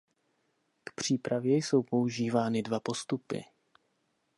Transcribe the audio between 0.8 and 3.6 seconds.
K přípravě jsou používány dva postupy.